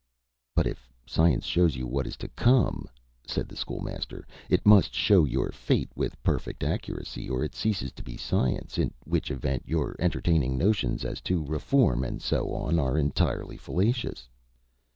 [0.55, 2.87] "But if science shows you what is to come,"
[3.27, 7.91] said the School Master, "it must show your fate with perfect accuracy, or it ceases
[7.91, 12.79] to be science, in which event your entertaining notions as to reform and so on
[12.79, 14.27] are entirely fallacious."